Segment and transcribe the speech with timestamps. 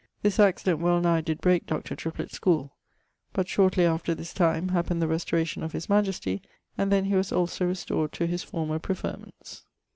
[0.23, 1.95] This accident well nigh did breake Dr.
[1.95, 2.71] Triplett's schoole.
[3.33, 6.41] But shortly after this time, happened the restauration of his majestie,
[6.75, 9.63] and then he was also restored to his former preferments.